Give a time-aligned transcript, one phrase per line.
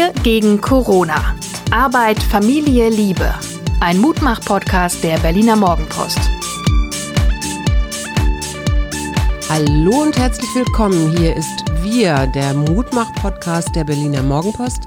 [0.00, 1.36] Wir gegen Corona.
[1.70, 3.34] Arbeit, Familie, Liebe.
[3.80, 6.18] Ein Mutmach-Podcast der Berliner Morgenpost.
[9.50, 11.14] Hallo und herzlich willkommen.
[11.18, 14.84] Hier ist Wir, der Mutmach-Podcast der Berliner Morgenpost.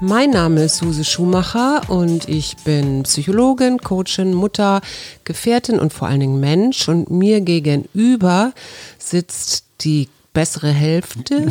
[0.00, 4.80] Mein Name ist Suse Schumacher und ich bin Psychologin, Coachin, Mutter,
[5.22, 6.88] Gefährtin und vor allen Dingen Mensch.
[6.88, 8.52] Und mir gegenüber
[8.98, 11.50] sitzt die bessere Hälfte.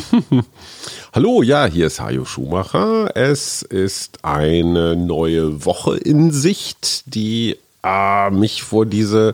[1.11, 3.17] Hallo, ja, hier ist Hajo Schumacher.
[3.17, 9.33] Es ist eine neue Woche in Sicht, die äh, mich vor diese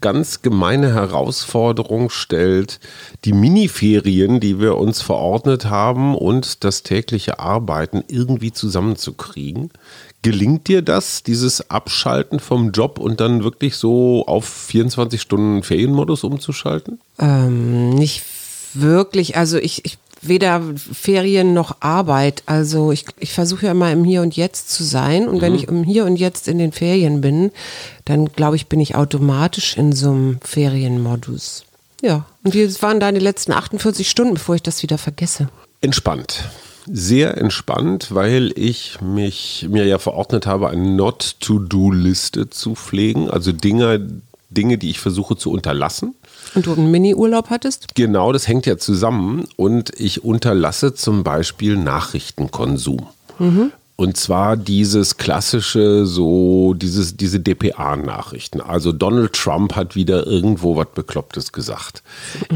[0.00, 2.80] ganz gemeine Herausforderung stellt,
[3.26, 9.70] die Miniferien, die wir uns verordnet haben und das tägliche Arbeiten irgendwie zusammenzukriegen.
[10.22, 16.24] Gelingt dir das, dieses Abschalten vom Job und dann wirklich so auf 24 Stunden Ferienmodus
[16.24, 16.98] umzuschalten?
[17.18, 18.22] Ähm, nicht
[18.74, 22.42] wirklich, also ich, ich weder Ferien noch Arbeit.
[22.46, 25.28] Also ich, ich versuche ja immer im Hier und Jetzt zu sein.
[25.28, 25.40] Und mhm.
[25.40, 27.50] wenn ich im Hier und Jetzt in den Ferien bin,
[28.04, 31.64] dann glaube ich, bin ich automatisch in so einem Ferienmodus.
[32.02, 35.48] Ja, und wie waren deine letzten 48 Stunden, bevor ich das wieder vergesse?
[35.80, 36.44] Entspannt.
[36.86, 43.30] Sehr entspannt, weil ich mich mir ja verordnet habe, eine Not-to-Do-Liste zu pflegen.
[43.30, 46.14] Also Dinge, Dinge, die ich versuche zu unterlassen.
[46.54, 47.94] Und du einen Mini-Urlaub hattest?
[47.94, 49.46] Genau, das hängt ja zusammen.
[49.56, 53.06] Und ich unterlasse zum Beispiel Nachrichtenkonsum.
[53.38, 53.72] Mhm.
[54.00, 58.62] Und zwar dieses klassische, so, dieses, diese DPA-Nachrichten.
[58.62, 62.02] Also Donald Trump hat wieder irgendwo was Beklopptes gesagt.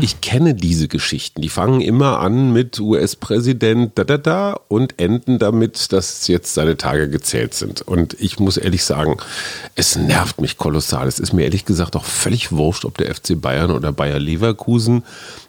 [0.00, 1.42] Ich kenne diese Geschichten.
[1.42, 6.78] Die fangen immer an mit US-Präsident da da da und enden damit, dass jetzt seine
[6.78, 7.82] Tage gezählt sind.
[7.82, 9.18] Und ich muss ehrlich sagen,
[9.74, 11.06] es nervt mich kolossal.
[11.06, 15.02] Es ist mir ehrlich gesagt auch völlig wurscht, ob der FC Bayern oder Bayer Leverkusen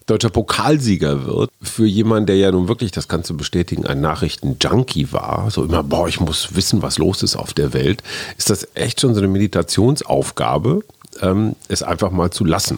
[0.05, 5.11] deutscher Pokalsieger wird, für jemanden, der ja nun wirklich, das kannst du bestätigen, ein Nachrichten-Junkie
[5.11, 8.03] war, so immer, boah, ich muss wissen, was los ist auf der Welt,
[8.37, 10.83] ist das echt schon so eine Meditationsaufgabe,
[11.21, 12.77] ähm, es einfach mal zu lassen.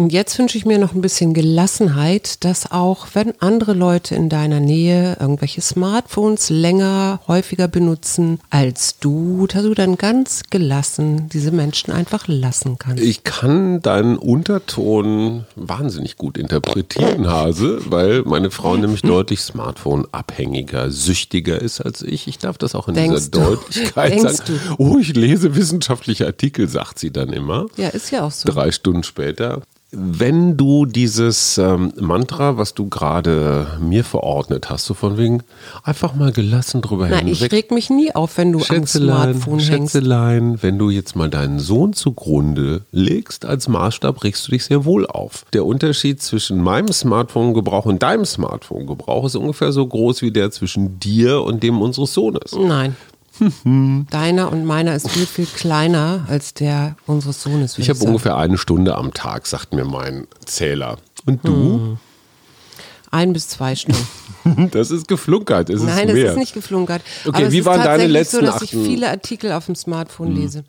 [0.00, 4.30] Und jetzt wünsche ich mir noch ein bisschen Gelassenheit, dass auch wenn andere Leute in
[4.30, 11.50] deiner Nähe irgendwelche Smartphones länger, häufiger benutzen als du, dass du dann ganz gelassen diese
[11.50, 13.02] Menschen einfach lassen kannst.
[13.02, 21.60] Ich kann deinen Unterton wahnsinnig gut interpretieren, Hase, weil meine Frau nämlich deutlich Smartphone-abhängiger, süchtiger
[21.60, 22.26] ist als ich.
[22.26, 23.38] Ich darf das auch in Denkst dieser du?
[23.50, 24.60] Deutlichkeit Denkst sagen.
[24.78, 24.82] du?
[24.82, 27.66] Oh, ich lese wissenschaftliche Artikel, sagt sie dann immer.
[27.76, 28.50] Ja, ist ja auch so.
[28.50, 29.60] Drei Stunden später.
[29.92, 35.42] Wenn du dieses ähm, Mantra, was du gerade mir verordnet hast, so von wegen
[35.82, 37.52] einfach mal gelassen drüber Nein, ich hinweg.
[37.52, 39.94] reg mich nie auf, wenn du am Schätzelein, Smartphone hängst.
[39.94, 44.84] Schätzelein, wenn du jetzt mal deinen Sohn zugrunde legst als Maßstab, regst du dich sehr
[44.84, 45.44] wohl auf.
[45.52, 51.00] Der Unterschied zwischen meinem Smartphone-Gebrauch und deinem Smartphone-Gebrauch ist ungefähr so groß wie der zwischen
[51.00, 52.52] dir und dem unseres Sohnes.
[52.56, 52.94] Nein.
[54.10, 57.78] Deiner und meiner ist viel, viel kleiner als der unseres Sohnes.
[57.78, 60.98] Ich habe ungefähr eine Stunde am Tag, sagt mir mein Zähler.
[61.26, 61.98] Und du?
[63.10, 64.06] ein bis zwei Stunden.
[64.70, 65.68] Das ist geflunkert.
[65.68, 66.30] Es Nein, ist das mehr.
[66.30, 67.02] ist nicht geflunkert.
[67.26, 69.66] Okay, Aber es wie ist waren deine tatsächlich letzten so, dass ich viele Artikel auf
[69.66, 70.64] dem Smartphone lese.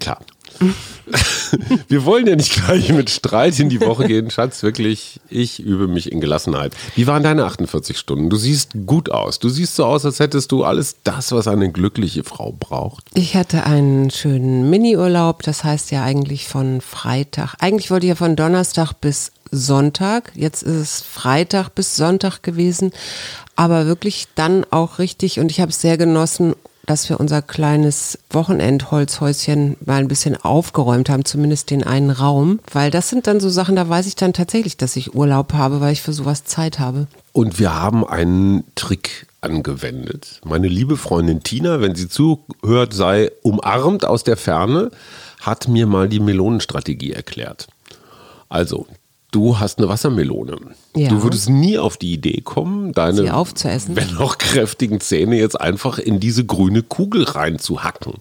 [0.00, 0.20] Klar.
[1.88, 4.62] Wir wollen ja nicht gleich mit Streit in die Woche gehen, Schatz.
[4.62, 6.74] Wirklich, ich übe mich in Gelassenheit.
[6.94, 8.30] Wie waren deine 48 Stunden?
[8.30, 9.38] Du siehst gut aus.
[9.38, 13.04] Du siehst so aus, als hättest du alles das, was eine glückliche Frau braucht.
[13.14, 17.54] Ich hatte einen schönen Mini-Urlaub, das heißt ja eigentlich von Freitag.
[17.58, 20.32] Eigentlich wollte ich ja von Donnerstag bis Sonntag.
[20.34, 22.92] Jetzt ist es Freitag bis Sonntag gewesen.
[23.56, 26.54] Aber wirklich dann auch richtig und ich habe es sehr genossen,
[26.90, 32.58] dass wir unser kleines Wochenendholzhäuschen mal ein bisschen aufgeräumt haben, zumindest den einen Raum.
[32.72, 35.80] Weil das sind dann so Sachen, da weiß ich dann tatsächlich, dass ich Urlaub habe,
[35.80, 37.06] weil ich für sowas Zeit habe.
[37.32, 40.40] Und wir haben einen Trick angewendet.
[40.44, 44.90] Meine liebe Freundin Tina, wenn sie zuhört, sei umarmt aus der Ferne,
[45.40, 47.68] hat mir mal die Melonenstrategie erklärt.
[48.48, 48.88] Also,
[49.30, 50.58] du hast eine Wassermelone.
[50.96, 51.08] Ja.
[51.08, 53.22] Du würdest nie auf die Idee kommen, deine,
[53.96, 58.14] wenn auch kräftigen Zähne jetzt einfach in diese grüne Kugel reinzuhacken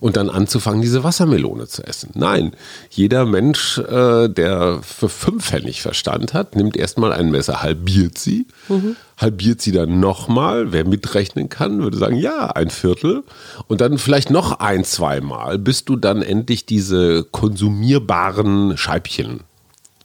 [0.00, 2.10] und dann anzufangen, diese Wassermelone zu essen.
[2.14, 2.52] Nein,
[2.90, 8.46] jeder Mensch, äh, der für fünf Pfennig Verstand hat, nimmt erstmal ein Messer, halbiert sie,
[9.16, 10.72] halbiert sie dann nochmal.
[10.72, 13.24] Wer mitrechnen kann, würde sagen, ja, ein Viertel.
[13.66, 19.40] Und dann vielleicht noch ein, zweimal, bis du dann endlich diese konsumierbaren Scheibchen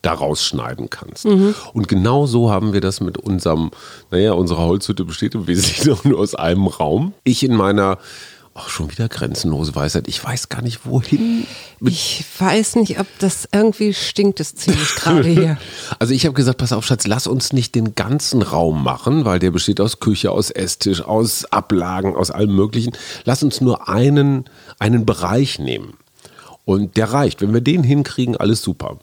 [0.01, 1.25] daraus schneiden kannst.
[1.25, 3.71] Und genau so haben wir das mit unserem,
[4.11, 7.13] naja, unsere Holzhütte besteht im Wesentlichen auch nur aus einem Raum.
[7.23, 7.97] Ich in meiner
[8.61, 10.09] Ach, schon wieder grenzenlose Weisheit.
[10.09, 11.45] Ich weiß gar nicht, wohin.
[11.79, 15.57] Ich weiß nicht, ob das irgendwie stinkt, es ziemlich gerade hier.
[15.99, 19.39] Also ich habe gesagt, pass auf, Schatz, lass uns nicht den ganzen Raum machen, weil
[19.39, 22.91] der besteht aus Küche, aus Esstisch, aus Ablagen, aus allem Möglichen.
[23.23, 24.45] Lass uns nur einen,
[24.77, 25.93] einen Bereich nehmen.
[26.65, 27.41] Und der reicht.
[27.41, 28.99] Wenn wir den hinkriegen, alles super.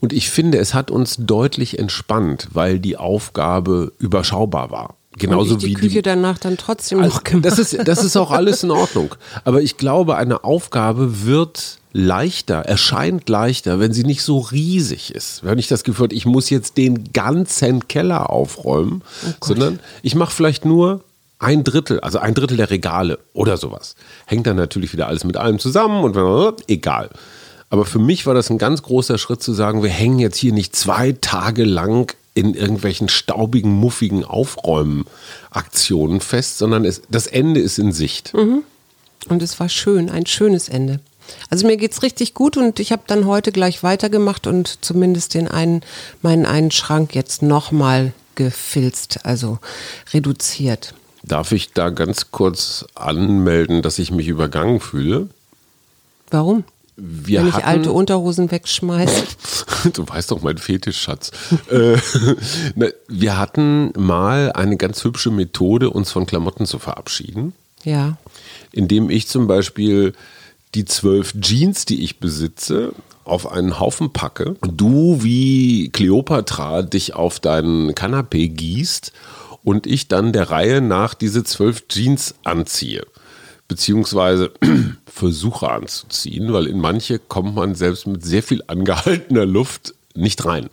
[0.00, 4.96] Und ich finde, es hat uns deutlich entspannt, weil die Aufgabe überschaubar war.
[5.18, 7.46] Genauso Und ich die wie Küche die, danach dann trotzdem also, noch gemacht.
[7.46, 9.14] das, ist, das ist auch alles in Ordnung.
[9.44, 15.42] Aber ich glaube, eine Aufgabe wird leichter, erscheint leichter, wenn sie nicht so riesig ist.
[15.42, 19.02] Wenn ich das Gefühl habe, ich muss jetzt den ganzen Keller aufräumen,
[19.42, 21.02] sondern ich mache vielleicht nur
[21.38, 23.94] ein Drittel, also ein Drittel der Regale oder sowas.
[24.26, 27.08] Hängt dann natürlich wieder alles mit allem zusammen und wenn, egal.
[27.70, 30.52] Aber für mich war das ein ganz großer Schritt zu sagen, wir hängen jetzt hier
[30.52, 37.78] nicht zwei Tage lang in irgendwelchen staubigen, muffigen Aufräumen-Aktionen fest, sondern es, das Ende ist
[37.78, 38.34] in Sicht.
[39.28, 41.00] Und es war schön, ein schönes Ende.
[41.50, 45.48] Also mir geht's richtig gut und ich habe dann heute gleich weitergemacht und zumindest den
[45.48, 45.82] einen,
[46.22, 49.58] meinen einen Schrank jetzt nochmal gefilzt, also
[50.12, 50.94] reduziert.
[51.24, 55.28] Darf ich da ganz kurz anmelden, dass ich mich übergangen fühle?
[56.30, 56.64] Warum?
[56.96, 59.22] Wir Wenn ich hatten, alte Unterhosen wegschmeiße.
[59.92, 61.30] du weißt doch mein Fetisch, Schatz.
[61.70, 61.98] Äh,
[63.08, 67.52] wir hatten mal eine ganz hübsche Methode, uns von Klamotten zu verabschieden,
[67.84, 68.16] Ja.
[68.72, 70.14] indem ich zum Beispiel
[70.74, 72.92] die zwölf Jeans, die ich besitze,
[73.24, 74.56] auf einen Haufen packe.
[74.62, 79.12] Du wie Kleopatra dich auf deinen Kanapee gießt
[79.64, 83.04] und ich dann der Reihe nach diese zwölf Jeans anziehe.
[83.68, 84.52] Beziehungsweise
[85.06, 90.68] versuche anzuziehen, weil in manche kommt man selbst mit sehr viel angehaltener Luft nicht rein.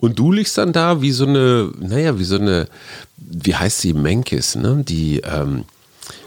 [0.00, 2.68] Und du liegst dann da wie so eine, naja, wie so eine,
[3.16, 4.84] wie heißt sie, Menkes, ne?
[4.86, 5.64] Die, ähm,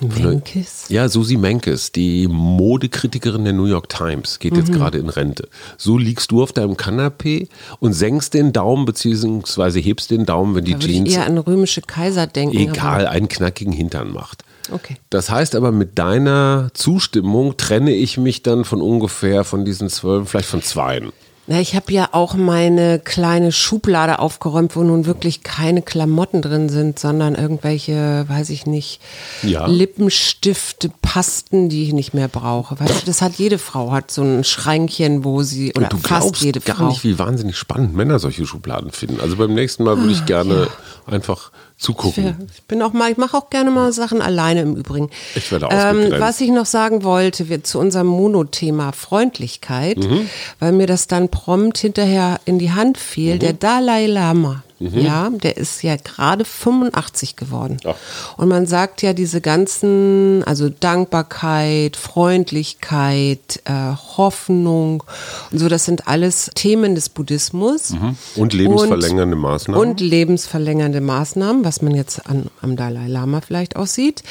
[0.01, 0.85] Menkes?
[0.89, 4.59] ja, Susi Menkes, die Modekritikerin der New York Times, geht Mhm.
[4.59, 5.47] jetzt gerade in Rente.
[5.77, 7.47] So liegst du auf deinem Kanapee
[7.79, 11.25] und senkst den Daumen, beziehungsweise hebst den Daumen, wenn die Da würde ich Jeans, eher
[11.25, 12.57] an römische Kaiser denken.
[12.57, 14.43] egal, einen knackigen Hintern macht.
[14.71, 14.97] Okay.
[15.09, 20.29] Das heißt aber, mit deiner Zustimmung trenne ich mich dann von ungefähr von diesen zwölf,
[20.29, 21.11] vielleicht von zweien.
[21.47, 26.69] Na, ich habe ja auch meine kleine Schublade aufgeräumt, wo nun wirklich keine Klamotten drin
[26.69, 29.01] sind, sondern irgendwelche, weiß ich nicht,
[29.41, 29.65] Ja.
[29.65, 32.79] Lippenstifte, Pasten, die ich nicht mehr brauche.
[32.79, 35.97] Weißt du, das hat jede Frau, hat so ein Schränkchen, wo sie, oder Und du
[35.97, 36.89] fast glaubst jede gar Frau.
[36.89, 39.19] nicht, wie wahnsinnig spannend Männer solche Schubladen finden.
[39.19, 40.67] Also beim nächsten Mal würde ich gerne
[41.07, 42.47] einfach zugucken.
[42.55, 45.09] Ich bin auch mal, ich mache auch gerne mal Sachen alleine im Übrigen.
[45.35, 46.19] Ich werde ähm, ausgegrenzt.
[46.19, 50.29] Was ich noch sagen wollte, wir, zu unserem Monothema Freundlichkeit, Mhm.
[50.59, 53.39] weil mir das dann prompt hinterher in die Hand fiel, Mhm.
[53.39, 54.63] der Dalai Lama.
[54.81, 57.77] Ja, der ist ja gerade 85 geworden.
[57.85, 57.95] Ach.
[58.37, 65.03] Und man sagt ja diese ganzen, also Dankbarkeit, Freundlichkeit, äh, Hoffnung
[65.51, 67.93] und so, das sind alles Themen des Buddhismus.
[68.35, 69.81] Und lebensverlängernde Maßnahmen.
[69.81, 74.23] Und lebensverlängernde Maßnahmen, was man jetzt an, am Dalai Lama vielleicht auch sieht.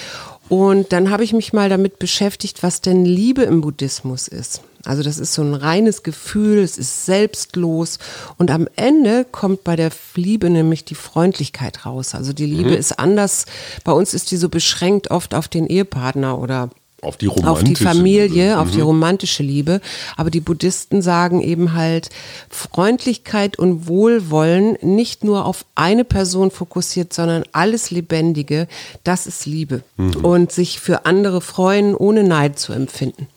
[0.49, 4.63] Und dann habe ich mich mal damit beschäftigt, was denn Liebe im Buddhismus ist.
[4.85, 7.99] Also das ist so ein reines Gefühl, es ist selbstlos
[8.39, 12.15] und am Ende kommt bei der Liebe nämlich die Freundlichkeit raus.
[12.15, 13.45] Also die Liebe ist anders.
[13.85, 16.71] Bei uns ist die so beschränkt oft auf den Ehepartner oder
[17.03, 18.59] auf die auf die romantische Familie, Liebe.
[18.59, 19.81] auf die romantische Liebe.
[20.17, 22.11] Aber die Buddhisten sagen eben halt,
[22.49, 28.69] Freundlichkeit und Wohlwollen nicht nur auf eine Person fokussiert, sondern alles Lebendige,
[29.05, 29.83] das ist Liebe.
[30.23, 33.29] Und sich für andere freuen, ohne Neid zu empfinden.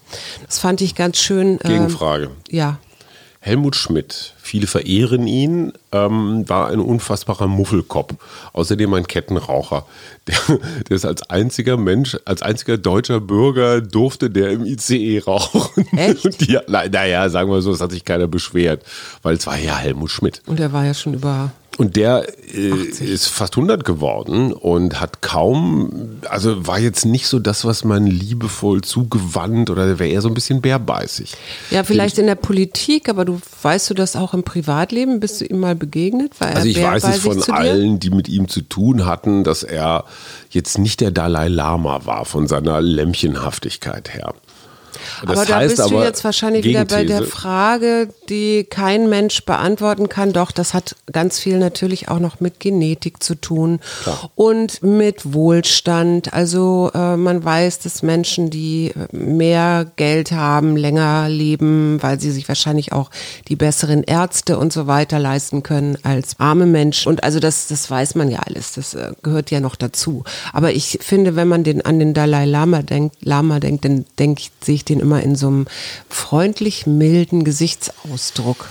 [0.46, 1.60] Das fand ich ganz schön.
[1.64, 2.32] ähm, Gegenfrage.
[2.50, 2.80] ja.
[3.46, 8.14] Helmut Schmidt, viele verehren ihn, ähm, war ein unfassbarer Muffelkopf.
[8.54, 9.86] Außerdem ein Kettenraucher.
[10.28, 10.38] Der,
[10.88, 15.86] der ist als einziger Mensch, als einziger deutscher Bürger durfte der im ICE rauchen.
[15.98, 16.40] Echt?
[16.48, 18.84] Die, na- naja, sagen wir so, es hat sich keiner beschwert,
[19.22, 20.42] weil es war ja Helmut Schmidt.
[20.46, 21.52] Und er war ja schon über.
[21.78, 27.40] Und der äh, ist fast 100 geworden und hat kaum, also war jetzt nicht so
[27.40, 31.34] das, was man liebevoll zugewandt oder der wäre eher so ein bisschen bärbeißig.
[31.72, 35.20] Ja, vielleicht in der Politik, aber du weißt du das auch im Privatleben?
[35.20, 36.40] Bist du ihm mal begegnet?
[36.40, 39.64] War er Also ich weiß es von allen, die mit ihm zu tun hatten, dass
[39.64, 40.06] er
[40.52, 44.36] jetzt nicht der Dalai Lama war von seiner Lämmchenhaftigkeit her.
[45.26, 49.10] Das aber da heißt bist du jetzt wahrscheinlich wieder bei der Gegenthese, Frage, die kein
[49.10, 50.34] Mensch beantworten kann.
[50.34, 53.80] Doch, das hat ganz viel natürlich auch noch mit Genetik zu tun
[54.36, 56.34] und mit Wohlstand.
[56.34, 62.48] Also äh, man weiß, dass Menschen, die mehr Geld haben, länger leben, weil sie sich
[62.48, 63.10] wahrscheinlich auch
[63.48, 67.10] die besseren Ärzte und so weiter leisten können als arme Menschen.
[67.10, 68.74] Und also das, das weiß man ja alles.
[68.74, 70.24] Das äh, gehört ja noch dazu.
[70.52, 74.06] Aber ich finde, wenn man den an den Dalai Lama denkt, Lama denkt, dann
[74.62, 75.68] sehe ich den immer in so einem
[76.10, 78.70] freundlich milden Gesichtsausdruck.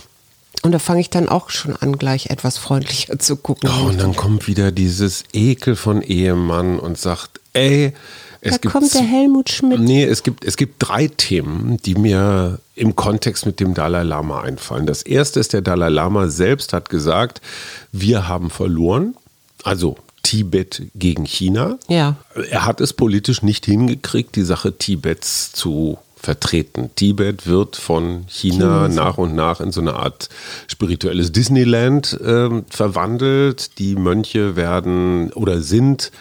[0.63, 3.69] Und da fange ich dann auch schon an, gleich etwas freundlicher zu gucken.
[3.69, 7.93] Oh, und dann kommt wieder dieses Ekel von Ehemann und sagt, ey,
[8.41, 9.81] es da gibt kommt der Helmut Schmidt.
[9.81, 14.41] Nee, es gibt, es gibt drei Themen, die mir im Kontext mit dem Dalai Lama
[14.41, 14.87] einfallen.
[14.87, 17.41] Das erste ist, der Dalai Lama selbst hat gesagt,
[17.93, 19.17] wir haben verloren.
[19.63, 21.79] Also Tibet gegen China.
[21.89, 22.17] Ja.
[22.51, 26.91] Er hat es politisch nicht hingekriegt, die Sache Tibets zu vertreten.
[26.95, 30.29] Tibet wird von China nach und nach in so eine Art
[30.69, 33.79] spirituelles Disneyland ähm, verwandelt.
[33.79, 36.12] Die Mönche werden oder sind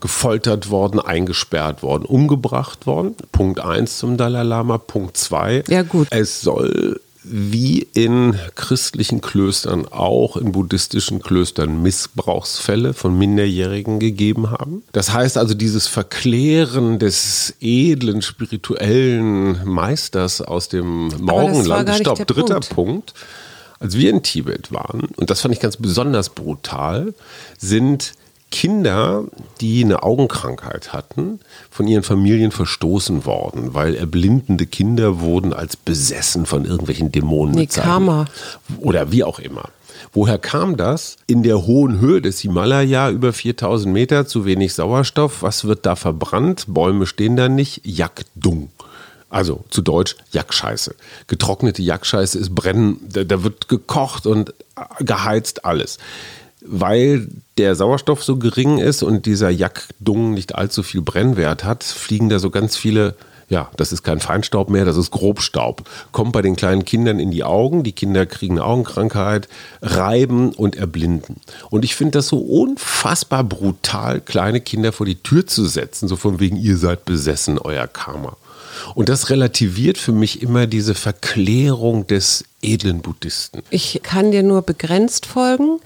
[0.00, 3.14] gefoltert worden, eingesperrt worden, umgebracht worden.
[3.30, 4.78] Punkt 1 zum Dalai Lama.
[4.78, 5.64] Punkt 2.
[5.68, 6.08] Ja, gut.
[6.10, 14.82] Es soll wie in christlichen Klöstern auch in buddhistischen Klöstern Missbrauchsfälle von Minderjährigen gegeben haben.
[14.92, 21.90] Das heißt also, dieses Verklären des edlen spirituellen Meisters aus dem Morgenland.
[21.94, 22.82] Stopp, dritter Punkt.
[22.82, 23.14] Punkt.
[23.78, 27.14] Als wir in Tibet waren, und das fand ich ganz besonders brutal,
[27.58, 28.12] sind
[28.52, 29.24] Kinder,
[29.60, 31.40] die eine Augenkrankheit hatten,
[31.70, 37.62] von ihren Familien verstoßen worden, weil erblindende Kinder wurden als besessen von irgendwelchen Dämonen Nee,
[37.62, 37.90] bezeichnet.
[37.90, 38.26] Karma.
[38.78, 39.70] Oder wie auch immer.
[40.12, 41.16] Woher kam das?
[41.26, 45.42] In der hohen Höhe des Himalaya, über 4000 Meter, zu wenig Sauerstoff.
[45.42, 46.66] Was wird da verbrannt?
[46.68, 47.80] Bäume stehen da nicht.
[47.84, 48.70] Jagdung.
[49.30, 50.94] Also zu Deutsch Jackscheiße.
[51.26, 54.52] Getrocknete Jackscheiße ist brennen, da, da wird gekocht und
[55.00, 55.96] geheizt alles.
[56.64, 57.28] Weil
[57.58, 62.38] der Sauerstoff so gering ist und dieser Jackdung nicht allzu viel Brennwert hat, fliegen da
[62.38, 63.16] so ganz viele,
[63.48, 65.82] ja, das ist kein Feinstaub mehr, das ist Grobstaub.
[66.12, 69.48] Kommt bei den kleinen Kindern in die Augen, die Kinder kriegen eine Augenkrankheit,
[69.82, 71.36] reiben und erblinden.
[71.68, 76.16] Und ich finde das so unfassbar brutal, kleine Kinder vor die Tür zu setzen, so
[76.16, 78.36] von wegen, ihr seid besessen, euer Karma.
[78.94, 83.62] Und das relativiert für mich immer diese Verklärung des edlen Buddhisten.
[83.70, 85.80] Ich kann dir nur begrenzt folgen,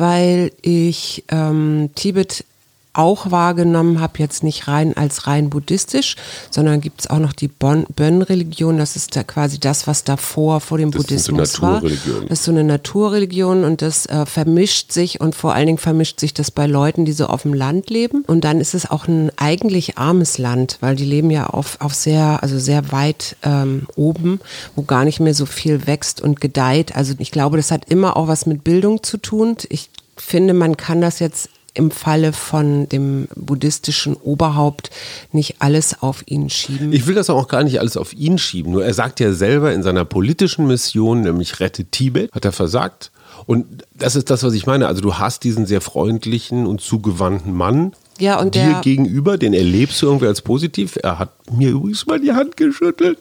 [0.00, 2.44] weil ich ähm, Tibet
[2.92, 6.16] auch wahrgenommen habe, jetzt nicht rein als rein buddhistisch,
[6.50, 10.60] sondern gibt es auch noch die Bon- Bön-Religion, das ist da quasi das, was davor
[10.60, 11.74] vor dem Das Buddhismus war.
[11.74, 12.28] Naturreligionen.
[12.28, 16.20] Das ist so eine Naturreligion und das äh, vermischt sich und vor allen Dingen vermischt
[16.20, 18.24] sich das bei Leuten, die so auf dem Land leben.
[18.26, 21.94] Und dann ist es auch ein eigentlich armes Land, weil die leben ja auf, auf
[21.94, 24.40] sehr, also sehr weit ähm, oben,
[24.74, 26.96] wo gar nicht mehr so viel wächst und gedeiht.
[26.96, 29.56] Also ich glaube, das hat immer auch was mit Bildung zu tun.
[29.68, 34.90] Ich finde, man kann das jetzt im Falle von dem buddhistischen Oberhaupt
[35.32, 36.92] nicht alles auf ihn schieben.
[36.92, 38.72] Ich will das auch gar nicht alles auf ihn schieben.
[38.72, 43.10] Nur er sagt ja selber in seiner politischen Mission, nämlich Rette Tibet, hat er versagt.
[43.46, 44.86] Und das ist das, was ich meine.
[44.86, 49.54] Also du hast diesen sehr freundlichen und zugewandten Mann Ja, und dir der- gegenüber, den
[49.54, 50.98] erlebst du irgendwie als positiv.
[51.02, 53.18] Er hat mir übrigens mal die Hand geschüttelt.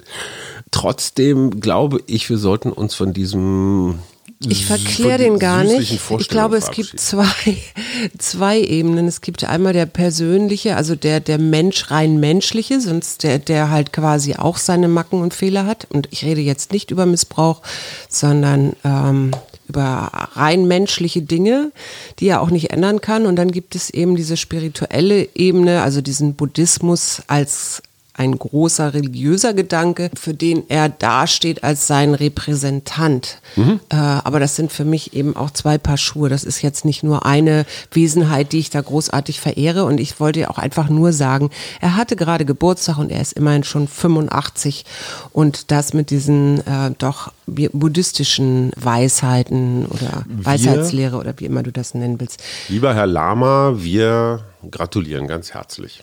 [0.71, 3.99] Trotzdem glaube ich, wir sollten uns von diesem
[4.47, 5.99] Ich von verkläre den gar nicht.
[6.17, 7.25] Ich glaube, es gibt zwei,
[8.17, 9.05] zwei Ebenen.
[9.05, 13.91] Es gibt einmal der persönliche, also der, der Mensch rein menschliche, sonst der, der halt
[13.91, 15.87] quasi auch seine Macken und Fehler hat.
[15.89, 17.61] Und ich rede jetzt nicht über Missbrauch,
[18.07, 19.31] sondern ähm,
[19.67, 21.73] über rein menschliche Dinge,
[22.19, 23.25] die er auch nicht ändern kann.
[23.25, 27.83] Und dann gibt es eben diese spirituelle Ebene, also diesen Buddhismus als
[28.19, 33.41] ein großer religiöser Gedanke, für den er dasteht als sein Repräsentant.
[33.89, 36.27] Äh, aber das sind für mich eben auch zwei Paar Schuhe.
[36.27, 39.85] Das ist jetzt nicht nur eine Wesenheit, die ich da großartig verehre.
[39.85, 41.49] Und ich wollte ja auch einfach nur sagen,
[41.79, 44.85] er hatte gerade Geburtstag und er ist immerhin schon 85.
[45.31, 51.93] Und das mit diesen äh, doch buddhistischen Weisheiten oder Weisheitslehre oder wie immer du das
[51.93, 52.41] nennen willst.
[52.67, 56.01] Lieber Herr Lama, wir gratulieren ganz herzlich.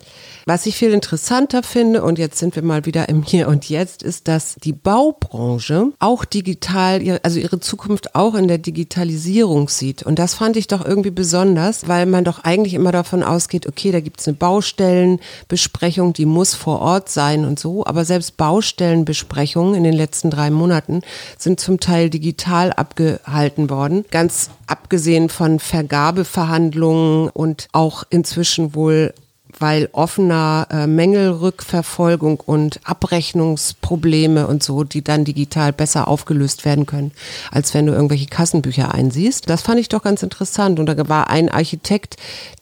[0.49, 4.05] Was ich viel interessanter finde, und jetzt sind wir mal wieder im Hier und Jetzt,
[4.05, 10.05] ist, dass die Baubranche auch digital, also ihre Zukunft auch in der Digitalisierung sieht.
[10.05, 13.91] Und das fand ich doch irgendwie besonders, weil man doch eigentlich immer davon ausgeht, okay,
[13.91, 17.85] da gibt's eine Baustellenbesprechung, die muss vor Ort sein und so.
[17.85, 21.03] Aber selbst Baustellenbesprechungen in den letzten drei Monaten
[21.37, 24.05] sind zum Teil digital abgehalten worden.
[24.11, 29.13] Ganz abgesehen von Vergabeverhandlungen und auch inzwischen wohl
[29.59, 37.13] weil offener äh, Mängelrückverfolgung und Abrechnungsprobleme und so, die dann digital besser aufgelöst werden können,
[37.51, 39.49] als wenn du irgendwelche Kassenbücher einsiehst.
[39.49, 40.79] Das fand ich doch ganz interessant.
[40.79, 42.17] Und da war ein Architekt,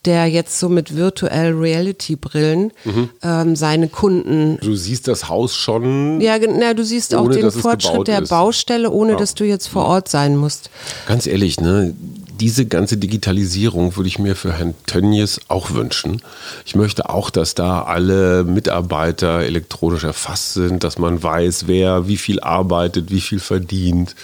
[0.04, 3.10] der jetzt so mit Virtual Reality Brillen mhm.
[3.22, 4.58] ähm, seine Kunden.
[4.60, 6.20] Du siehst das Haus schon.
[6.20, 8.28] Ja, na, du siehst auch den Fortschritt der ist.
[8.28, 9.18] Baustelle, ohne ja.
[9.18, 10.70] dass du jetzt vor Ort sein musst.
[11.06, 11.94] Ganz ehrlich, ne?
[12.40, 16.20] Diese ganze Digitalisierung würde ich mir für Herrn Tönnies auch wünschen.
[16.66, 22.16] Ich möchte auch, dass da alle Mitarbeiter elektronisch erfasst sind, dass man weiß, wer wie
[22.16, 24.14] viel arbeitet, wie viel verdient.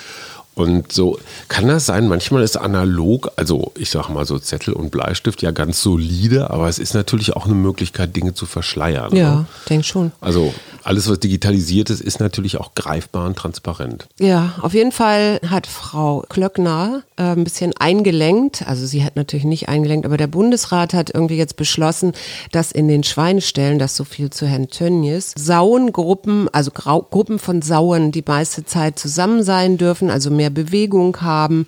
[0.60, 2.08] Und so kann das sein.
[2.08, 6.68] Manchmal ist analog, also ich sage mal so Zettel und Bleistift ja ganz solide, aber
[6.68, 9.14] es ist natürlich auch eine Möglichkeit, Dinge zu verschleiern.
[9.16, 9.46] Ja, ne?
[9.68, 10.12] denke schon.
[10.20, 10.52] Also
[10.82, 14.06] alles, was digitalisiert ist, ist natürlich auch greifbar und transparent.
[14.18, 18.64] Ja, auf jeden Fall hat Frau Klöckner äh, ein bisschen eingelenkt.
[18.66, 22.12] Also sie hat natürlich nicht eingelenkt, aber der Bundesrat hat irgendwie jetzt beschlossen,
[22.52, 27.62] dass in den Schweineställen, das so viel zu Herrn Tönnies, Sauengruppen, also Grau Gruppen von
[27.62, 31.66] Sauen die meiste Zeit zusammen sein dürfen, also mehr Bewegung haben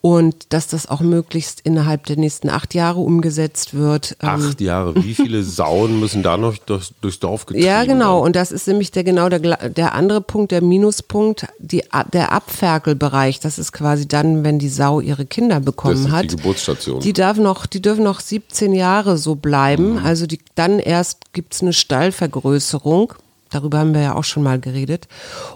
[0.00, 4.16] und dass das auch möglichst innerhalb der nächsten acht Jahre umgesetzt wird.
[4.20, 8.20] Ähm, acht Jahre, wie viele Sauen müssen da noch durchs, durchs Dorf getrieben Ja, genau.
[8.22, 13.40] Und das ist nämlich der genau der, der andere Punkt, der Minuspunkt, die, der Abferkelbereich.
[13.40, 16.24] Das ist quasi dann, wenn die Sau ihre Kinder bekommen hat.
[16.24, 17.00] Die Geburtsstation.
[17.00, 19.94] Die darf noch, die dürfen noch 17 Jahre so bleiben.
[19.94, 20.04] Mhm.
[20.04, 23.14] Also die, dann erst gibt es eine Stallvergrößerung.
[23.52, 25.08] Darüber haben wir ja auch schon mal geredet.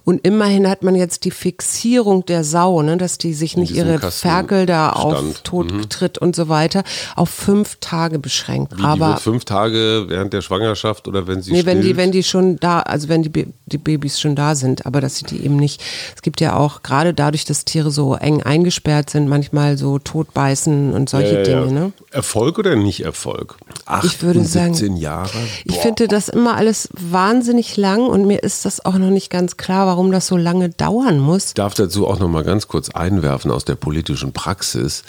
[0.05, 3.99] Und immerhin hat man jetzt die Fixierung der Sau, ne, dass die sich nicht ihre
[3.99, 5.89] Kasten Ferkel da auf tot mhm.
[5.89, 6.85] tritt und so weiter,
[7.15, 8.77] auf fünf Tage beschränkt.
[8.77, 12.23] Wie, Aber fünf Tage während der Schwangerschaft oder wenn sie Nee, wenn die, wenn die
[12.23, 15.57] schon da, also wenn die, die Babys schon da sind, aber dass sie die eben
[15.57, 15.83] nicht.
[16.15, 20.93] Es gibt ja auch gerade dadurch, dass Tiere so eng eingesperrt sind, manchmal so totbeißen
[20.93, 21.73] und solche ja, Dinge.
[21.73, 21.93] Ne?
[22.11, 23.57] Erfolg oder nicht Erfolg?
[23.87, 25.31] Acht ich würde sagen, 17 Jahre.
[25.33, 25.41] Boah.
[25.65, 29.57] Ich finde das immer alles wahnsinnig lang und mir ist das auch noch nicht ganz
[29.57, 31.49] klar, warum das so lange dauern muss.
[31.49, 35.05] Ich darf dazu auch noch mal ganz kurz einwerfen aus der politischen Praxis.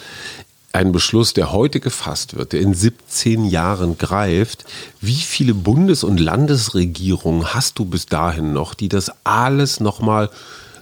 [0.74, 4.65] Ein Beschluss, der heute gefasst wird, der in 17 Jahren greift.
[5.01, 10.29] Wie viele Bundes- und Landesregierungen hast du bis dahin noch, die das alles noch mal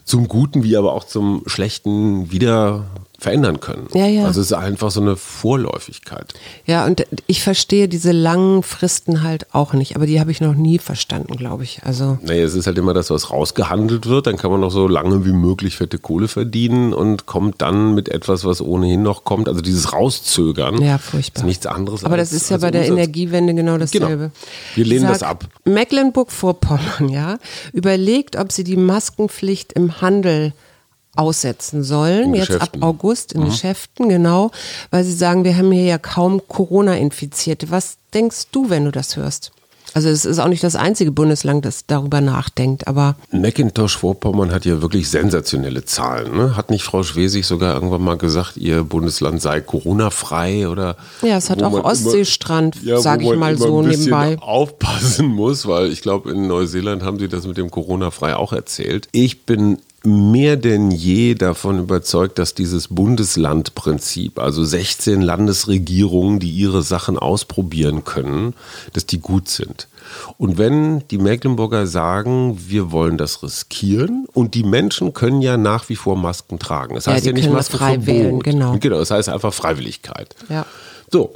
[0.04, 2.86] zum Guten wie aber auch zum Schlechten wieder
[3.18, 3.88] verändern können.
[3.94, 4.26] Ja, ja.
[4.26, 6.34] Also es ist einfach so eine Vorläufigkeit.
[6.66, 10.56] Ja, und ich verstehe diese langen Fristen halt auch nicht, aber die habe ich noch
[10.56, 11.82] nie verstanden, glaube ich.
[11.84, 14.88] Also naja, es ist halt immer das, was rausgehandelt wird, dann kann man noch so
[14.88, 19.48] lange wie möglich fette Kohle verdienen und kommt dann mit etwas, was ohnehin noch kommt.
[19.48, 21.42] Also dieses Rauszögern ja, furchtbar.
[21.42, 22.04] ist nichts anderes.
[22.04, 22.98] Aber als, das ist ja bei der Umsatz.
[22.98, 24.08] Energiewende genau dasselbe.
[24.08, 24.32] Genau.
[24.76, 25.46] Wir lehnen Sag, das ab.
[25.64, 27.38] Mecklenburg-Vorpommern, ja,
[27.74, 30.54] überlegt, ob sie die Maskenpflicht im Handel
[31.16, 33.46] aussetzen sollen, jetzt ab August in mhm.
[33.46, 34.52] Geschäften, genau,
[34.92, 37.72] weil sie sagen, wir haben hier ja kaum Corona-Infizierte.
[37.72, 39.52] Was denkst du, wenn du das hörst?
[39.96, 43.16] Also es ist auch nicht das einzige Bundesland, das darüber nachdenkt, aber...
[43.32, 46.36] Macintosh-Vorpommern hat ja wirklich sensationelle Zahlen.
[46.36, 46.58] Ne?
[46.58, 50.98] Hat nicht Frau Schwesig sogar irgendwann mal gesagt, ihr Bundesland sei Corona-frei oder...
[51.22, 54.38] Ja, es hat auch Ostseestrand, ja, sage ich mal so nebenbei.
[54.42, 59.08] aufpassen muss, weil ich glaube, in Neuseeland haben sie das mit dem Corona-frei auch erzählt.
[59.14, 66.82] Ich bin mehr denn je davon überzeugt, dass dieses Bundeslandprinzip, also 16 Landesregierungen, die ihre
[66.82, 68.54] Sachen ausprobieren können,
[68.94, 69.88] dass die gut sind.
[70.38, 75.90] Und wenn die Mecklenburger sagen, wir wollen das riskieren und die Menschen können ja nach
[75.90, 76.96] wie vor Masken tragen.
[76.96, 78.78] Das heißt ja, ja nicht Masken frei wählen, genau.
[78.80, 80.36] Genau, das heißt einfach Freiwilligkeit.
[80.50, 80.66] Ja.
[81.12, 81.34] So,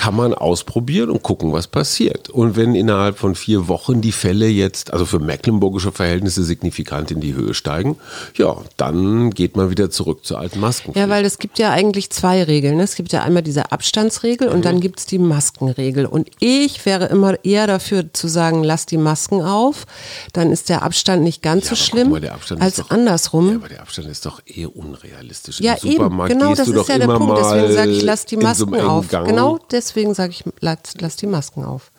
[0.00, 2.30] kann man ausprobieren und gucken, was passiert.
[2.30, 7.20] Und wenn innerhalb von vier Wochen die Fälle jetzt, also für mecklenburgische Verhältnisse signifikant in
[7.20, 7.98] die Höhe steigen,
[8.34, 10.92] ja, dann geht man wieder zurück zur alten Masken.
[10.94, 12.78] Ja, weil es gibt ja eigentlich zwei Regeln.
[12.78, 12.84] Ne?
[12.84, 14.62] Es gibt ja einmal diese Abstandsregel und mhm.
[14.62, 16.06] dann gibt es die Maskenregel.
[16.06, 19.84] Und ich wäre immer eher dafür zu sagen, lass die Masken auf,
[20.32, 23.50] dann ist der Abstand nicht ganz ja, so schlimm mal, als doch, andersrum.
[23.50, 25.60] Ja, aber der Abstand ist doch eh unrealistisch.
[25.60, 27.36] Ja, Im eben, genau, das ist ja der Punkt.
[27.36, 29.08] Deswegen sage ich, lass die Masken so auf.
[29.08, 29.26] Gang.
[29.26, 31.90] Genau, deswegen deswegen sage ich, lass, lass die Masken auf.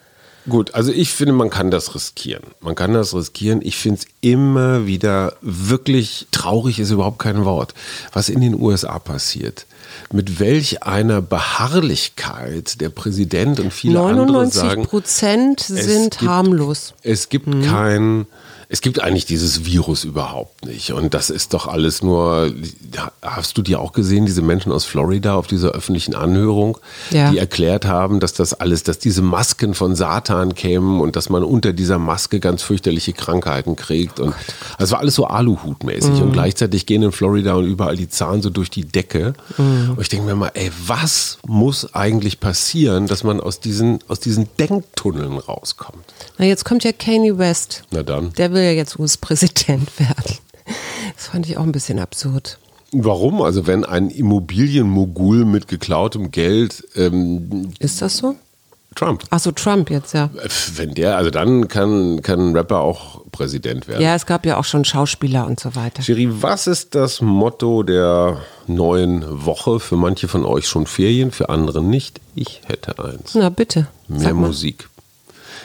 [0.49, 2.43] Gut, also ich finde, man kann das riskieren.
[2.61, 3.59] Man kann das riskieren.
[3.61, 7.75] Ich finde es immer wieder wirklich traurig, ist überhaupt kein Wort,
[8.11, 9.67] was in den USA passiert.
[10.11, 14.81] Mit welch einer Beharrlichkeit der Präsident und viele andere sagen.
[14.83, 16.95] 99 Prozent sind gibt, harmlos.
[17.03, 17.63] Es gibt mhm.
[17.63, 18.25] kein
[18.73, 20.93] Es gibt eigentlich dieses Virus überhaupt nicht.
[20.93, 22.53] Und das ist doch alles nur.
[23.21, 26.77] Hast du die auch gesehen, diese Menschen aus Florida auf dieser öffentlichen Anhörung,
[27.09, 27.31] Ja.
[27.31, 31.43] die erklärt haben, dass das alles, dass diese Masken von Satan kämen und dass man
[31.43, 34.21] unter dieser Maske ganz fürchterliche Krankheiten kriegt.
[34.21, 34.33] Und
[34.79, 36.21] das war alles so Aluhutmäßig.
[36.21, 39.33] Und gleichzeitig gehen in Florida und überall die Zahlen so durch die Decke.
[39.57, 44.21] Und ich denke mir mal, ey, was muss eigentlich passieren, dass man aus diesen, aus
[44.21, 46.05] diesen Denktunneln rauskommt?
[46.37, 47.83] Na, jetzt kommt ja Kanye West.
[47.91, 48.31] Na dann.
[48.37, 50.37] Der will ja jetzt US-Präsident werden.
[51.15, 52.57] Das fand ich auch ein bisschen absurd.
[52.91, 53.41] Warum?
[53.41, 58.35] Also wenn ein Immobilienmogul mit geklautem Geld ähm, Ist das so?
[58.95, 60.29] Trump, Achso, Trump jetzt, ja.
[60.75, 64.01] wenn der, also dann kann, kann ein Rapper auch Präsident werden.
[64.01, 66.03] Ja, es gab ja auch schon Schauspieler und so weiter.
[66.03, 69.79] Chiri, was ist das Motto der neuen Woche?
[69.79, 72.19] Für manche von euch schon Ferien, für andere nicht.
[72.35, 73.33] Ich hätte eins.
[73.33, 73.87] Na bitte.
[74.09, 74.33] Mehr.
[74.33, 74.89] Musik.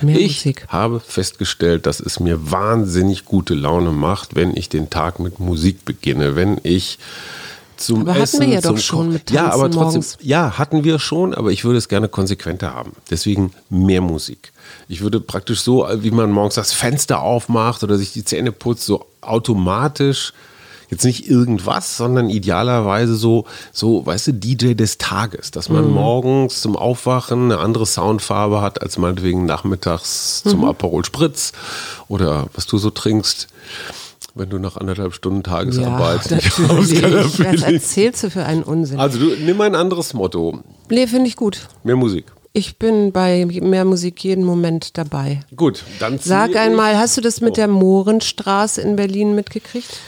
[0.02, 0.66] Mehr ich Musik.
[0.68, 5.84] habe festgestellt, dass es mir wahnsinnig gute Laune macht, wenn ich den Tag mit Musik
[5.84, 6.98] beginne, wenn ich
[7.76, 10.18] zum Aber hatten Essen, wir ja doch schon mit Ja, aber Tanzen trotzdem, morgens.
[10.22, 12.92] ja, hatten wir schon, aber ich würde es gerne konsequenter haben.
[13.10, 14.52] Deswegen mehr Musik.
[14.88, 18.86] Ich würde praktisch so, wie man morgens das Fenster aufmacht oder sich die Zähne putzt,
[18.86, 20.32] so automatisch
[20.90, 25.74] jetzt nicht irgendwas, sondern idealerweise so, so, weißt du, DJ des Tages, dass Mhm.
[25.76, 30.68] man morgens zum Aufwachen eine andere Soundfarbe hat als meinetwegen nachmittags zum Mhm.
[30.68, 31.52] Aperol Spritz
[32.08, 33.48] oder was du so trinkst,
[34.34, 39.00] wenn du nach anderthalb Stunden Tagesarbeit ja, Was erzählst du für einen Unsinn?
[39.00, 41.68] Also du nimm ein anderes Motto, Nee, finde ich gut.
[41.84, 42.26] mehr Musik.
[42.52, 45.40] Ich bin bei mehr Musik jeden Moment dabei.
[45.56, 49.98] Gut, dann Sag einmal, hast du das mit der Mohrenstraße in Berlin mitgekriegt?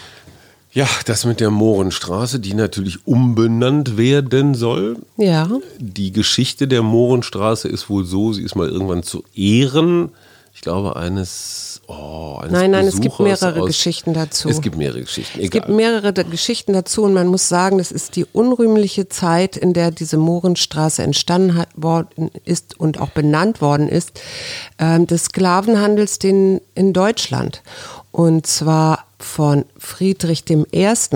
[0.79, 4.97] Ja, das mit der Mohrenstraße, die natürlich umbenannt werden soll.
[5.17, 5.49] Ja.
[5.81, 10.11] Die Geschichte der Mohrenstraße ist wohl so, sie ist mal irgendwann zu Ehren,
[10.55, 14.49] ich glaube, eines, oh, eines Nein, nein, es gibt Besuchers mehrere aus- Geschichten dazu.
[14.49, 15.75] Es gibt mehrere Geschichten, Es gibt egal.
[15.77, 20.17] mehrere Geschichten dazu und man muss sagen, das ist die unrühmliche Zeit, in der diese
[20.17, 24.21] Mohrenstraße entstanden hat, worden ist und auch benannt worden ist,
[24.79, 27.62] ähm, des Sklavenhandels den, in Deutschland.
[28.12, 30.64] Und zwar von Friedrich I.,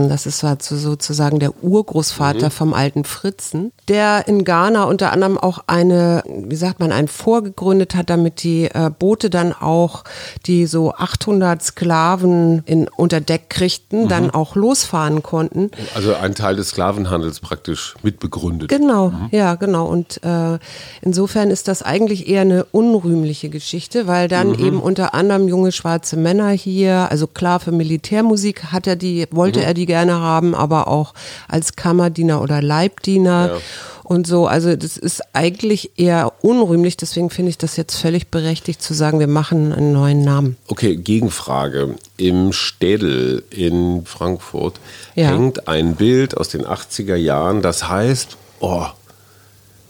[0.09, 5.61] das ist so- sozusagen der Urgroßvater vom alten Fritzen, der in Ghana unter anderem auch
[5.69, 10.03] eine, wie sagt man, ein Vor gegründet hat, damit die äh, Boote dann auch,
[10.47, 15.71] die so 800 Sklaven in, unter Deck kriegten, dann auch losfahren konnten.
[15.95, 18.69] Also ein Teil des Sklavenhandels praktisch mitbegründet.
[18.69, 19.87] Genau, ja, genau.
[19.87, 20.59] Und äh,
[21.03, 26.17] insofern ist das eigentlich eher eine unrühmliche Geschichte, weil dann eben unter anderem junge schwarze
[26.17, 30.89] Männer hier, also klar für Militärmusik hat er die, wollte er die gerne haben, aber
[30.89, 31.13] auch
[31.47, 33.51] als Kammerdiener oder Leibdiener.
[33.53, 33.61] Ja.
[34.03, 38.83] Und so, also das ist eigentlich eher unrühmlich, deswegen finde ich das jetzt völlig berechtigt
[38.83, 40.57] zu sagen, wir machen einen neuen Namen.
[40.69, 41.95] Okay, Gegenfrage.
[42.17, 44.81] Im Städel in Frankfurt
[45.15, 45.29] Ja.
[45.29, 48.87] hängt ein Bild aus den 80er Jahren, das heißt, oh,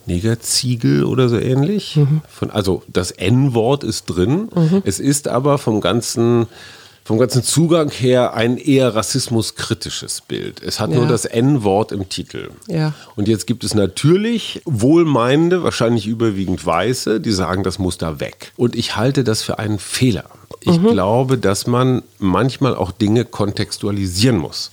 [0.06, 1.98] Negerziegel oder so ähnlich.
[2.28, 4.48] Von, also das N-Wort ist drin.
[4.84, 6.46] Es ist aber vom ganzen,
[7.04, 10.62] vom ganzen Zugang her ein eher rassismuskritisches Bild.
[10.62, 11.08] Es hat nur Ja.
[11.08, 12.50] das N-Wort im Titel.
[12.68, 12.94] Ja.
[13.16, 18.52] Und jetzt gibt es natürlich wohlmeinende, wahrscheinlich überwiegend Weiße, die sagen, das muss da weg.
[18.56, 20.24] Und ich halte das für einen Fehler.
[20.60, 24.70] Ich glaube, dass man manchmal auch Dinge kontextualisieren muss.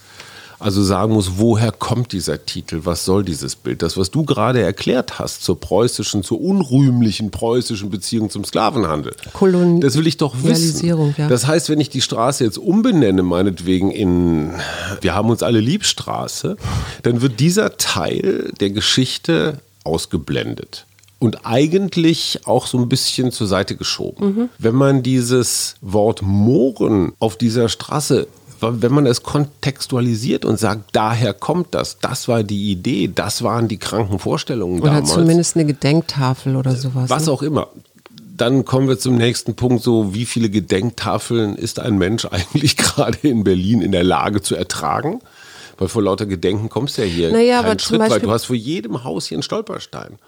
[0.59, 2.81] Also sagen muss, woher kommt dieser Titel?
[2.83, 3.81] Was soll dieses Bild?
[3.81, 9.13] Das, was du gerade erklärt hast zur preußischen, zur unrühmlichen preußischen Beziehung zum Sklavenhandel.
[9.33, 10.85] Kolon- das will ich doch wissen.
[11.17, 11.29] Ja.
[11.29, 14.51] Das heißt, wenn ich die Straße jetzt umbenenne, meinetwegen in
[15.01, 16.57] Wir haben uns alle Liebstraße,
[17.03, 20.85] dann wird dieser Teil der Geschichte ausgeblendet.
[21.19, 24.25] Und eigentlich auch so ein bisschen zur Seite geschoben.
[24.25, 24.49] Mhm.
[24.57, 28.27] Wenn man dieses Wort Mohren auf dieser Straße,
[28.61, 33.67] wenn man es kontextualisiert und sagt, daher kommt das, das war die Idee, das waren
[33.67, 37.09] die kranken Vorstellungen Oder damals zumindest eine Gedenktafel oder sowas.
[37.09, 37.31] was ne?
[37.31, 37.67] auch immer.
[38.37, 43.17] Dann kommen wir zum nächsten Punkt, so wie viele Gedenktafeln ist ein Mensch eigentlich gerade
[43.21, 45.21] in Berlin in der Lage zu ertragen?
[45.77, 48.31] Weil vor lauter Gedenken kommst du ja hier Naja, keinen aber Schritt, weil Beispiel- du
[48.33, 50.19] hast vor jedem Haus hier einen Stolperstein.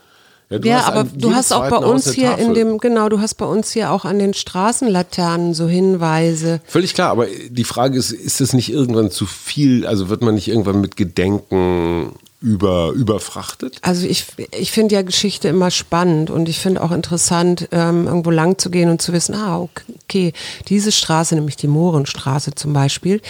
[0.59, 2.53] Du ja, hast aber du hast auch bei uns hier in Tafel.
[2.53, 6.61] dem, genau, du hast bei uns hier auch an den Straßenlaternen so Hinweise.
[6.65, 9.85] Völlig klar, aber die Frage ist, ist es nicht irgendwann zu viel?
[9.85, 13.77] Also wird man nicht irgendwann mit Gedenken über, überfrachtet?
[13.83, 14.25] Also ich,
[14.57, 18.71] ich finde ja Geschichte immer spannend und ich finde auch interessant, ähm, irgendwo lang zu
[18.71, 20.33] gehen und zu wissen, ah, okay,
[20.67, 23.21] diese Straße, nämlich die Mohrenstraße zum Beispiel,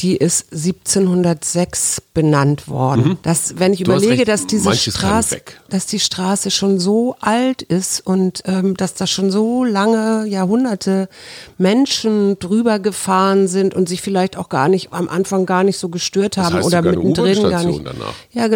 [0.00, 3.04] die ist 1706 benannt worden.
[3.04, 3.18] Mhm.
[3.22, 7.62] Das, wenn ich Du überlege, recht, dass diese Straße, dass die Straße schon so alt
[7.62, 11.08] ist und ähm, dass da schon so lange Jahrhunderte
[11.56, 15.88] Menschen drüber gefahren sind und sich vielleicht auch gar nicht am Anfang gar nicht so
[15.88, 17.86] gestört haben heißt oder mittendrin gar nicht.
[17.86, 18.14] danach.
[18.32, 18.55] Ja, genau.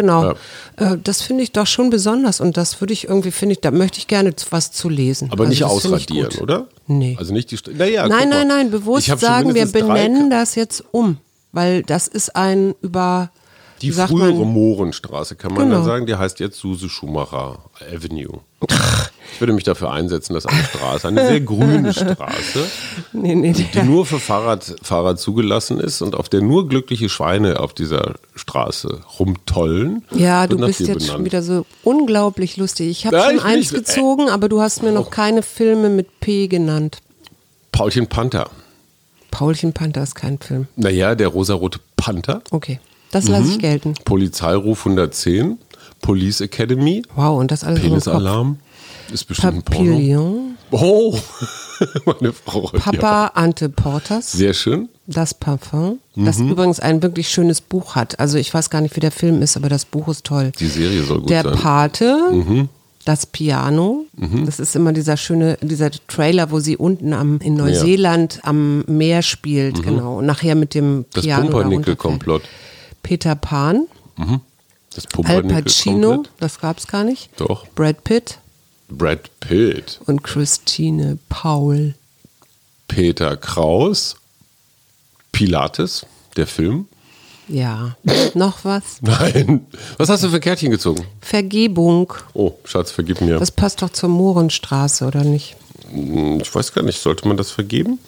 [0.77, 3.71] Äh, das finde ich doch schon besonders und das würde ich irgendwie, finde ich, da
[3.71, 5.29] möchte ich gerne was zu lesen.
[5.31, 6.67] Aber nicht Also ich ausradieren, oder?
[6.87, 7.15] Nee.
[7.19, 11.17] Also nicht die St Naja, Nein, nein, nein, bewusst sagen, wir benennen das jetzt um,
[11.51, 13.31] weil das ist ein über,
[13.81, 15.75] Die frühere man, Mohrenstraße, kann man Genau.
[15.77, 17.59] dann sagen, die heißt jetzt Suse Schumacher
[17.93, 18.39] Avenue.
[19.33, 22.63] Ich würde mich dafür einsetzen, dass eine Straße, eine sehr grüne Straße,
[23.13, 27.73] nee, nee, die nur für Fahrradfahrer zugelassen ist und auf der nur glückliche Schweine auf
[27.73, 30.05] dieser Straße rumtollen.
[30.11, 31.25] ja, du bist jetzt schon benannt.
[31.25, 32.89] wieder so unglaublich lustig.
[32.89, 33.85] Ich habe Ja, schon ich eins nicht.
[33.85, 36.99] Gezogen, aber du hast mir noch keine Filme mit P genannt.
[37.71, 38.49] Paulchen Panther.
[39.31, 40.67] Paulchen Panther ist kein Film.
[40.75, 42.41] Naja, der rosarote Panther.
[42.51, 42.79] Okay,
[43.11, 43.51] das lasse Mhm.
[43.51, 43.93] ich gelten.
[44.05, 45.57] Polizeiruf 110.
[46.01, 47.03] Police Academy.
[47.15, 47.79] Wow, und das alles.
[47.81, 48.57] Penisalarm.
[49.13, 49.91] Ist bestimmt ein Porno.
[49.91, 51.17] Papillon, Oh,
[52.05, 52.61] meine Frau.
[52.73, 54.31] Papa Ante Portas.
[54.33, 54.37] Ja.
[54.39, 54.89] Sehr schön.
[55.05, 56.51] Das Parfum, das Mhm.
[56.51, 58.19] übrigens ein wirklich schönes Buch hat.
[58.21, 60.51] Also ich weiß gar nicht, wie der Film ist, aber das Buch ist toll.
[60.59, 61.51] Die Serie soll gut der sein.
[61.53, 61.57] Mhm.
[61.57, 62.67] Pate,
[63.03, 64.05] das Piano,
[64.45, 69.21] das ist immer dieser schöne, dieser Trailer, wo sie unten am, in Neuseeland am Meer
[69.23, 70.19] spielt, genau.
[70.19, 71.05] Und nachher mit dem Mhm.
[71.13, 71.43] Das Piano.
[71.47, 72.43] da Pumpernickel-Komplott.
[73.03, 73.87] Peter Pan,
[74.93, 77.29] Das Al Pacino, das gab's gar nicht.
[77.37, 77.67] Doch.
[77.75, 78.39] Brad Pitt
[78.89, 79.99] Brad Pitt.
[80.05, 81.95] und Christine Paul.
[82.87, 84.17] Peter Kraus.
[85.31, 86.87] Pilates, der Film.
[87.47, 87.95] Ja.
[88.33, 89.01] Noch was?
[89.01, 89.65] Nein.
[89.97, 91.05] Was hast du für Kärtchen gezogen?
[91.21, 92.13] Vergebung.
[92.33, 93.39] Oh, Schatz, vergib mir.
[93.39, 95.55] Das passt doch zur Mohrenstraße, oder nicht?
[95.89, 97.99] Hm, Ich weiß gar nicht, sollte man das vergeben?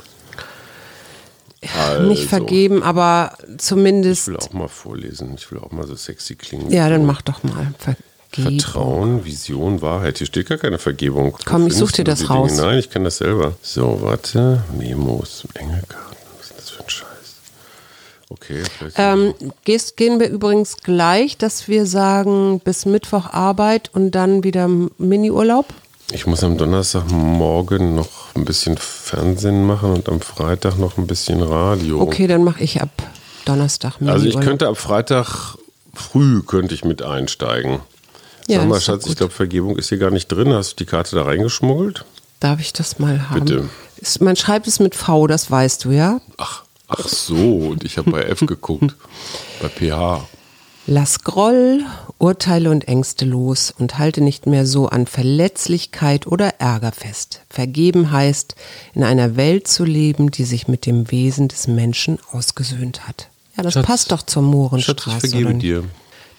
[1.77, 4.27] Also, Nicht vergeben, aber Ich zumindest.
[4.27, 5.33] will auch mal vorlesen.
[5.35, 6.71] Ich will auch mal so sexy klingen.
[6.71, 7.73] Ja, dann mach doch mal.
[7.79, 8.59] Vergebung.
[8.59, 10.17] Vertrauen, Vision, Wahrheit.
[10.17, 11.37] Hier steht gar keine Vergebung.
[11.45, 12.53] Komm, ich such dir das raus.
[12.55, 12.63] Dinge?
[12.67, 13.53] Nein, ich kann das selber.
[13.61, 14.63] So, warte.
[14.77, 16.17] Memos, Engelkarten.
[16.39, 17.07] Was ist das für ein Scheiß?
[18.29, 18.95] Okay, vielleicht.
[18.97, 19.33] Ähm,
[19.65, 25.67] gehst, gehen wir übrigens gleich, dass wir sagen, bis Mittwoch Arbeit und dann wieder Miniurlaub?
[26.11, 31.41] Ich muss am Donnerstagmorgen noch ein bisschen Fernsehen machen und am Freitag noch ein bisschen
[31.41, 32.01] Radio.
[32.01, 32.89] Okay, dann mache ich ab
[33.45, 34.25] Donnerstag Miniurlaub.
[34.25, 35.55] Also ich könnte ab Freitag
[35.93, 37.79] früh könnte ich mit einsteigen.
[38.47, 40.53] Ja, Sag mal, Schatz, ich glaube, Vergebung ist hier gar nicht drin.
[40.53, 42.05] Hast du die Karte da reingeschmuggelt?
[42.39, 43.45] Darf ich das mal haben?
[43.45, 43.69] Bitte.
[43.97, 46.19] Ist, man schreibt es mit V, das weißt du, ja?
[46.37, 48.95] Ach, ach so, und ich habe bei F geguckt.
[49.61, 50.27] Bei PH.
[50.85, 51.85] Lass Groll,
[52.17, 57.41] Urteile und Ängste los und halte nicht mehr so an Verletzlichkeit oder Ärger fest.
[57.49, 58.55] Vergeben heißt,
[58.93, 63.29] in einer Welt zu leben, die sich mit dem Wesen des Menschen ausgesöhnt hat.
[63.55, 65.25] Ja, das Schatz, passt doch zur Schatz, Mohrenstraße.
[65.25, 65.83] ich vergebe dir.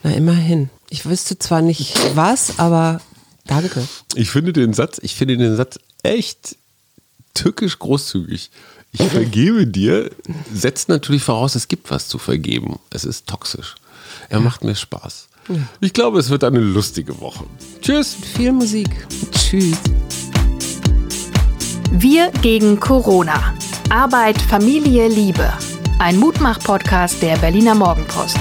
[0.02, 0.68] Na, immerhin.
[0.90, 3.00] Ich wüsste zwar nicht was, aber
[3.46, 3.88] danke.
[4.14, 6.56] Ich finde den Satz, ich finde den Satz echt
[7.32, 8.50] tückisch großzügig.
[8.92, 10.10] Ich vergebe dir,
[10.52, 12.78] setzt natürlich voraus, es gibt was zu vergeben.
[12.90, 13.76] Es ist toxisch.
[14.28, 15.28] Er macht mir Spaß.
[15.80, 17.44] Ich glaube, es wird eine lustige Woche.
[17.80, 18.16] Tschüss.
[18.36, 19.06] Viel Musik.
[19.32, 19.76] Tschüss.
[21.90, 23.54] Wir gegen Corona.
[23.90, 25.52] Arbeit, Familie, Liebe.
[25.98, 28.38] Ein Mutmach-Podcast der Berliner Morgenpost.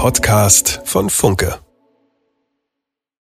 [0.00, 1.60] Podcast von Funke.